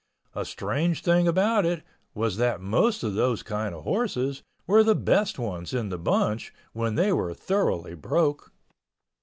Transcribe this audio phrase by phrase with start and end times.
[0.33, 1.83] A strange thing about it
[2.15, 6.51] was that most of those kind of horses were the best ones in the bunch
[6.73, 8.51] when they were thoroughly broke.